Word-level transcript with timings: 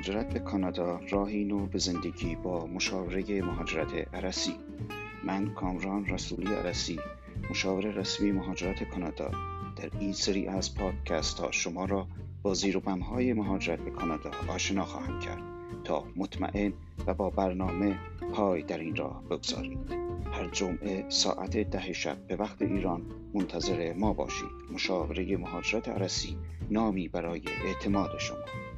مهاجرت 0.00 0.32
به 0.32 0.40
کانادا 0.40 1.00
راهی 1.10 1.44
نو 1.44 1.66
به 1.66 1.78
زندگی 1.78 2.36
با 2.36 2.66
مشاوره 2.66 3.42
مهاجرت 3.42 4.14
عرسی. 4.14 4.54
من 5.24 5.54
کامران 5.54 6.06
رسولی 6.06 6.54
عرسی 6.54 6.98
مشاور 7.50 7.86
رسمی 7.86 8.32
مهاجرت 8.32 8.84
کانادا. 8.84 9.30
در 9.76 9.90
این 9.98 10.12
سری 10.12 10.46
از 10.46 10.74
پادکست 10.74 11.40
ها 11.40 11.50
شما 11.50 11.84
را 11.84 12.06
با 12.42 12.54
زیر 12.54 12.76
و 12.76 12.90
های 12.90 13.32
مهاجرت 13.32 13.78
به 13.78 13.90
کانادا 13.90 14.30
آشنا 14.48 14.84
خواهم 14.84 15.20
کرد 15.20 15.42
تا 15.84 16.04
مطمئن 16.16 16.72
و 17.06 17.14
با 17.14 17.30
برنامه 17.30 17.98
پای 18.32 18.62
در 18.62 18.78
این 18.78 18.96
راه 18.96 19.22
بگذارید. 19.30 19.92
هر 20.32 20.48
جمعه 20.52 21.04
ساعت 21.08 21.56
ده 21.56 21.92
شب 21.92 22.26
به 22.26 22.36
وقت 22.36 22.62
ایران 22.62 23.02
منتظر 23.34 23.92
ما 23.92 24.12
باشید. 24.12 24.50
مشاوره 24.72 25.36
مهاجرت 25.36 25.88
عرسی 25.88 26.36
نامی 26.70 27.08
برای 27.08 27.42
اعتماد 27.64 28.18
شما. 28.18 28.69